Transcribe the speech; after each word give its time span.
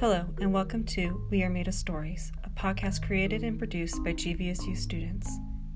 Hello, 0.00 0.24
and 0.40 0.50
welcome 0.50 0.84
to 0.84 1.26
We 1.28 1.42
Are 1.42 1.50
Made 1.50 1.68
of 1.68 1.74
Stories, 1.74 2.32
a 2.42 2.48
podcast 2.48 3.06
created 3.06 3.44
and 3.44 3.58
produced 3.58 4.02
by 4.02 4.14
GVSU 4.14 4.74
students. 4.74 5.30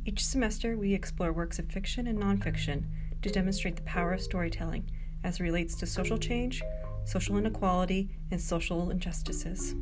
Each 0.07 0.25
semester, 0.25 0.79
we 0.79 0.95
explore 0.95 1.31
works 1.31 1.59
of 1.59 1.71
fiction 1.71 2.07
and 2.07 2.19
nonfiction 2.19 2.85
to 3.21 3.29
demonstrate 3.29 3.77
the 3.77 3.83
power 3.83 4.15
of 4.15 4.23
storytelling 4.23 4.91
as 5.23 5.41
it 5.41 5.43
relates 5.43 5.75
to 5.75 5.87
social 5.87 6.17
change, 6.17 6.63
social 7.05 7.37
inequality, 7.37 8.17
and 8.31 8.41
social 8.41 8.91
injustices. 8.91 9.75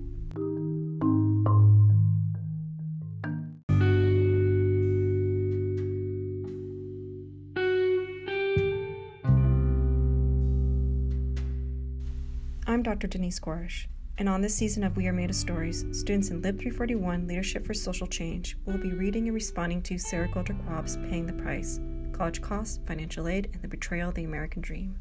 I'm 12.67 12.83
Dr. 12.83 13.07
Denise 13.07 13.39
Goerisch, 13.39 13.87
and 14.19 14.29
on 14.29 14.43
this 14.43 14.55
season 14.55 14.85
of 14.85 14.97
We 14.97 15.07
Are 15.07 15.13
Made 15.13 15.31
of 15.31 15.37
Stories, 15.37 15.87
students 15.93 16.29
in 16.29 16.43
Lib 16.43 16.59
341 16.59 17.27
Leadership 17.27 17.67
for 17.67 17.73
Social 17.73 18.07
Change 18.07 18.57
will 18.67 18.77
be 18.77 18.93
reading 18.93 19.27
and 19.27 19.35
responding 19.35 19.83
to 19.83 19.99
Sara 19.99 20.29
Goldrick-Rab's 20.29 20.99
Paying 21.09 21.27
the 21.27 21.33
Price 21.33 21.81
College 22.13 22.43
Costs, 22.43 22.79
Financial 22.87 23.27
Aid, 23.27 23.49
and 23.55 23.63
the 23.63 23.69
Betrayal 23.69 24.11
of 24.11 24.15
the 24.15 24.25
American 24.25 24.61
Dream. 24.61 25.01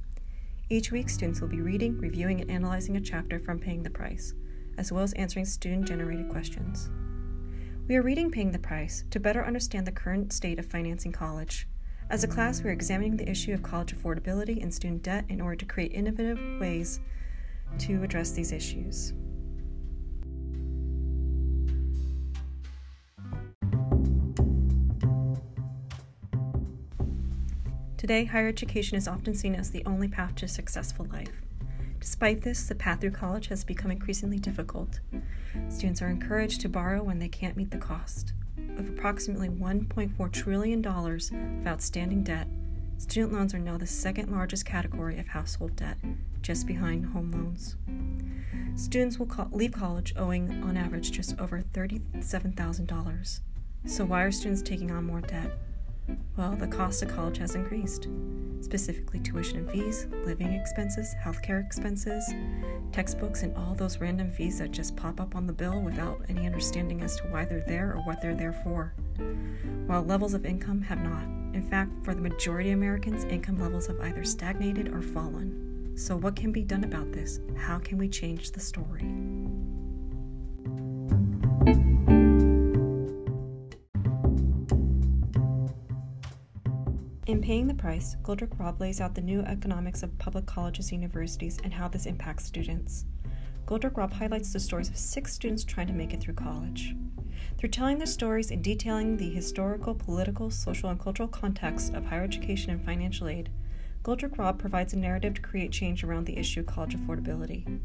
Each 0.69 0.91
week, 0.91 1.09
students 1.09 1.41
will 1.41 1.49
be 1.49 1.59
reading, 1.59 1.97
reviewing, 1.99 2.39
and 2.39 2.49
analyzing 2.49 2.95
a 2.95 3.01
chapter 3.01 3.37
from 3.37 3.59
Paying 3.59 3.83
the 3.83 3.89
Price, 3.89 4.33
as 4.77 4.93
well 4.93 5.03
as 5.03 5.11
answering 5.13 5.45
student 5.45 5.85
generated 5.85 6.29
questions. 6.29 6.89
We 7.89 7.97
are 7.97 8.01
reading 8.01 8.31
Paying 8.31 8.53
the 8.53 8.59
Price 8.59 9.03
to 9.11 9.19
better 9.19 9.45
understand 9.45 9.85
the 9.85 9.91
current 9.91 10.31
state 10.31 10.57
of 10.57 10.65
financing 10.65 11.11
college. 11.11 11.67
As 12.09 12.23
a 12.23 12.29
class, 12.29 12.63
we 12.63 12.69
are 12.69 12.73
examining 12.73 13.17
the 13.17 13.29
issue 13.29 13.53
of 13.53 13.61
college 13.61 13.93
affordability 13.93 14.63
and 14.63 14.73
student 14.73 15.03
debt 15.03 15.25
in 15.27 15.41
order 15.41 15.57
to 15.57 15.65
create 15.65 15.91
innovative 15.91 16.39
ways 16.61 17.01
to 17.79 18.03
address 18.03 18.31
these 18.31 18.51
issues. 18.51 19.13
Today, 27.97 28.25
higher 28.25 28.47
education 28.47 28.97
is 28.97 29.07
often 29.07 29.35
seen 29.35 29.53
as 29.53 29.69
the 29.69 29.85
only 29.85 30.07
path 30.07 30.33
to 30.35 30.45
a 30.45 30.49
successful 30.49 31.05
life. 31.13 31.41
Despite 31.99 32.41
this, 32.41 32.67
the 32.67 32.73
path 32.73 33.01
through 33.01 33.11
college 33.11 33.47
has 33.47 33.63
become 33.63 33.91
increasingly 33.91 34.39
difficult. 34.39 34.99
Students 35.69 36.01
are 36.01 36.09
encouraged 36.09 36.61
to 36.61 36.69
borrow 36.69 37.03
when 37.03 37.19
they 37.19 37.29
can't 37.29 37.55
meet 37.55 37.69
the 37.69 37.77
cost. 37.77 38.33
of 38.77 38.89
approximately 38.89 39.49
$1.4 39.49 40.31
trillion 40.31 40.85
of 40.85 41.67
outstanding 41.67 42.23
debt, 42.23 42.47
student 43.01 43.33
loans 43.33 43.55
are 43.55 43.59
now 43.59 43.77
the 43.77 43.87
second 43.87 44.31
largest 44.31 44.63
category 44.63 45.17
of 45.17 45.27
household 45.27 45.75
debt, 45.75 45.97
just 46.43 46.67
behind 46.67 47.03
home 47.07 47.31
loans. 47.31 47.75
Students 48.75 49.17
will 49.17 49.25
co- 49.25 49.49
leave 49.51 49.71
college 49.71 50.13
owing, 50.15 50.61
on 50.63 50.77
average, 50.77 51.11
just 51.11 51.39
over 51.39 51.63
$37,000. 51.73 53.39
So, 53.87 54.05
why 54.05 54.21
are 54.21 54.31
students 54.31 54.61
taking 54.61 54.91
on 54.91 55.05
more 55.05 55.21
debt? 55.21 55.51
Well, 56.37 56.55
the 56.55 56.67
cost 56.67 57.01
of 57.01 57.09
college 57.09 57.39
has 57.39 57.55
increased, 57.55 58.07
specifically 58.61 59.19
tuition 59.19 59.57
and 59.57 59.71
fees, 59.71 60.05
living 60.23 60.53
expenses, 60.53 61.15
healthcare 61.23 61.65
expenses, 61.65 62.31
textbooks, 62.91 63.41
and 63.41 63.57
all 63.57 63.73
those 63.73 63.97
random 63.97 64.29
fees 64.29 64.59
that 64.59 64.71
just 64.71 64.95
pop 64.95 65.19
up 65.19 65.35
on 65.35 65.47
the 65.47 65.53
bill 65.53 65.81
without 65.81 66.21
any 66.29 66.45
understanding 66.45 67.01
as 67.01 67.15
to 67.15 67.23
why 67.23 67.45
they're 67.45 67.65
there 67.65 67.93
or 67.93 68.01
what 68.03 68.21
they're 68.21 68.35
there 68.35 68.53
for. 68.53 68.93
While 69.87 70.03
levels 70.03 70.33
of 70.33 70.45
income 70.45 70.81
have 70.81 71.01
not. 71.01 71.23
In 71.53 71.61
fact, 71.69 71.91
for 72.03 72.13
the 72.13 72.21
majority 72.21 72.71
of 72.71 72.77
Americans, 72.77 73.25
income 73.25 73.59
levels 73.59 73.87
have 73.87 73.99
either 73.99 74.23
stagnated 74.23 74.87
or 74.87 75.01
fallen. 75.01 75.93
So, 75.95 76.15
what 76.15 76.35
can 76.35 76.51
be 76.51 76.63
done 76.63 76.83
about 76.83 77.11
this? 77.11 77.39
How 77.57 77.77
can 77.77 77.97
we 77.97 78.07
change 78.07 78.51
the 78.51 78.59
story? 78.59 79.03
In 87.27 87.41
Paying 87.41 87.67
the 87.67 87.73
Price, 87.73 88.17
Goldrick-Rab 88.23 88.81
lays 88.81 88.99
out 88.99 89.15
the 89.15 89.21
new 89.21 89.41
economics 89.41 90.03
of 90.03 90.17
public 90.17 90.45
colleges 90.45 90.91
and 90.91 91.01
universities 91.01 91.59
and 91.63 91.73
how 91.73 91.87
this 91.87 92.05
impacts 92.05 92.45
students. 92.45 93.05
Goldrick-Rab 93.65 94.11
highlights 94.11 94.51
the 94.51 94.59
stories 94.59 94.89
of 94.89 94.97
six 94.97 95.33
students 95.33 95.63
trying 95.63 95.87
to 95.87 95.93
make 95.93 96.13
it 96.13 96.19
through 96.19 96.33
college. 96.33 96.93
Through 97.57 97.69
telling 97.69 97.97
their 97.97 98.07
stories 98.07 98.51
and 98.51 98.63
detailing 98.63 99.17
the 99.17 99.29
historical, 99.29 99.93
political, 99.95 100.49
social, 100.49 100.89
and 100.89 100.99
cultural 100.99 101.27
context 101.27 101.93
of 101.93 102.05
higher 102.05 102.23
education 102.23 102.71
and 102.71 102.83
financial 102.83 103.27
aid, 103.27 103.49
Goldrick-Rab 104.03 104.57
provides 104.57 104.93
a 104.93 104.97
narrative 104.97 105.35
to 105.35 105.41
create 105.41 105.71
change 105.71 106.03
around 106.03 106.25
the 106.25 106.37
issue 106.37 106.61
of 106.61 106.65
college 106.65 106.95
affordability. 106.95 107.79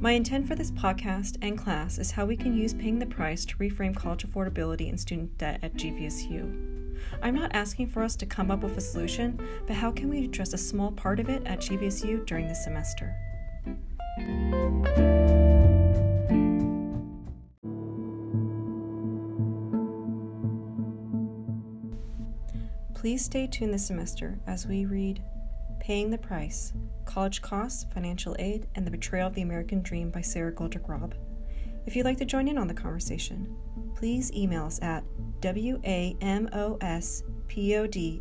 My 0.00 0.12
intent 0.12 0.46
for 0.46 0.54
this 0.54 0.70
podcast 0.70 1.36
and 1.42 1.58
class 1.58 1.98
is 1.98 2.12
how 2.12 2.24
we 2.24 2.36
can 2.36 2.56
use 2.56 2.74
paying 2.74 2.98
the 2.98 3.06
price 3.06 3.44
to 3.46 3.56
reframe 3.56 3.94
college 3.94 4.26
affordability 4.26 4.88
and 4.88 4.98
student 4.98 5.36
debt 5.38 5.60
at 5.62 5.74
GVSU. 5.74 6.76
I'm 7.22 7.34
not 7.34 7.54
asking 7.54 7.88
for 7.88 8.02
us 8.02 8.16
to 8.16 8.26
come 8.26 8.50
up 8.50 8.60
with 8.60 8.76
a 8.76 8.80
solution, 8.80 9.40
but 9.66 9.76
how 9.76 9.90
can 9.90 10.08
we 10.08 10.24
address 10.24 10.52
a 10.52 10.58
small 10.58 10.92
part 10.92 11.20
of 11.20 11.28
it 11.28 11.44
at 11.46 11.60
GVSU 11.60 12.26
during 12.26 12.48
the 12.48 12.54
semester? 12.54 13.14
Please 22.98 23.24
stay 23.24 23.46
tuned 23.46 23.72
this 23.72 23.86
semester 23.86 24.40
as 24.48 24.66
we 24.66 24.84
read 24.84 25.22
Paying 25.78 26.10
the 26.10 26.18
Price 26.18 26.72
College 27.04 27.40
Costs, 27.40 27.86
Financial 27.94 28.34
Aid, 28.40 28.66
and 28.74 28.84
the 28.84 28.90
Betrayal 28.90 29.28
of 29.28 29.34
the 29.34 29.42
American 29.42 29.82
Dream 29.82 30.10
by 30.10 30.20
Sara 30.20 30.50
Goldrick-Rab. 30.50 31.14
If 31.86 31.94
you'd 31.94 32.04
like 32.04 32.18
to 32.18 32.24
join 32.24 32.48
in 32.48 32.58
on 32.58 32.66
the 32.66 32.74
conversation, 32.74 33.54
please 33.94 34.32
email 34.32 34.64
us 34.64 34.80
at 34.82 35.04
wamospod 35.40 36.10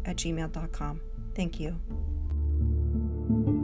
at 0.05 0.15
gmail.com. 0.15 1.01
Thank 1.35 1.59
you. 1.59 3.56